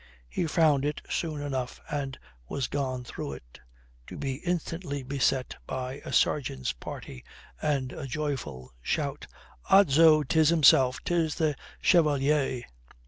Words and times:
He 0.27 0.47
found 0.47 0.83
it 0.83 0.99
soon 1.11 1.41
enough 1.41 1.79
and 1.87 2.17
was 2.49 2.65
going 2.65 3.03
through 3.03 3.33
it 3.33 3.59
to 4.07 4.17
be 4.17 4.37
instantly 4.37 5.03
beset 5.03 5.55
by 5.67 6.01
a 6.03 6.11
sergeant's 6.11 6.73
party 6.73 7.23
and 7.61 7.91
a 7.93 8.07
joyful 8.07 8.71
shout, 8.81 9.27
"Odso, 9.69 10.23
'tis 10.23 10.49
himself, 10.49 11.03
'tis 11.03 11.35
the 11.35 11.55
Chevalier." 11.81 12.63